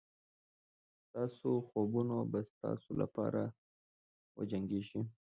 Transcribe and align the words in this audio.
ستاسو 1.03 1.49
خوبونه 1.69 2.17
به 2.31 2.39
ستاسو 2.51 2.89
لپاره 3.01 3.41
وجنګېږي. 4.37 5.01